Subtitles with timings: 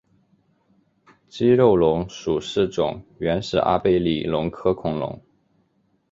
[1.29, 5.21] 肌肉龙属是种原始阿贝力龙科恐龙。